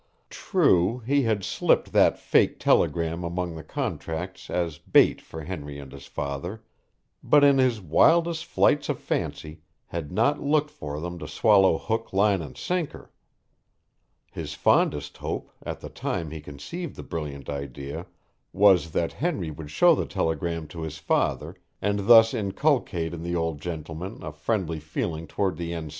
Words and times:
True, 0.31 0.97
he 1.05 1.21
had 1.29 1.43
slipped 1.43 1.91
that 1.93 2.17
fake 2.17 2.57
telegram 2.59 3.23
among 3.23 3.53
the 3.53 3.63
contracts 3.63 4.49
as 4.49 4.79
bait 4.79 5.21
for 5.21 5.43
Henry 5.43 5.77
and 5.77 5.91
his 5.91 6.07
father, 6.07 6.63
but 7.23 7.43
in 7.43 7.59
his 7.59 7.79
wildest 7.79 8.45
flights 8.45 8.89
of 8.89 8.97
fancy 8.97 9.61
had 9.89 10.11
not 10.11 10.41
looked 10.41 10.71
for 10.71 10.99
them 10.99 11.19
to 11.19 11.27
swallow 11.27 11.77
hook, 11.77 12.11
line, 12.13 12.41
and 12.41 12.57
sinker. 12.57 13.11
His 14.31 14.55
fondest 14.55 15.17
hope, 15.17 15.51
at 15.61 15.81
the 15.81 15.89
time 15.89 16.31
he 16.31 16.41
conceived 16.41 16.95
the 16.95 17.03
brilliant 17.03 17.47
idea, 17.47 18.07
was 18.51 18.93
that 18.93 19.13
Henry 19.13 19.51
would 19.51 19.69
show 19.69 19.93
the 19.93 20.07
telegram 20.07 20.67
to 20.69 20.81
his 20.81 20.97
father 20.97 21.55
and 21.79 22.07
thus 22.07 22.33
inculcate 22.33 23.13
in 23.13 23.21
the 23.21 23.35
old 23.35 23.61
gentleman 23.61 24.23
a 24.23 24.31
friendly 24.31 24.79
feeling 24.79 25.27
toward 25.27 25.57
the 25.57 25.75
N. 25.75 25.89